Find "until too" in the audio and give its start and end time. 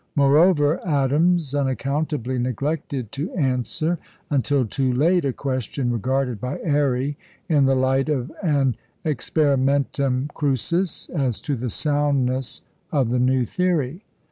4.31-4.91